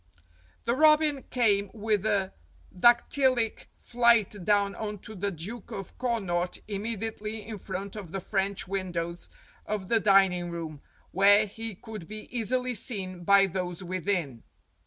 The 0.65 0.73
robin 0.73 1.25
came 1.29 1.69
with 1.75 2.07
a 2.07 2.33
dactylic 2.75 3.67
flight 3.77 4.43
down 4.43 4.73
on 4.73 4.97
to 5.05 5.13
the 5.13 5.29
Duke 5.29 5.69
of 5.69 5.95
Connaught 5.99 6.57
immediately 6.67 7.45
in 7.45 7.59
front 7.59 7.95
of 7.95 8.11
the 8.11 8.19
French 8.19 8.67
windows 8.67 9.29
of 9.67 9.89
the 9.89 9.99
dining 9.99 10.49
room, 10.49 10.81
where 11.11 11.45
he 11.45 11.75
could 11.75 12.07
be 12.07 12.27
easily 12.35 12.73
seen 12.73 13.23
by 13.23 13.45
those 13.45 13.83
within. 13.83 14.41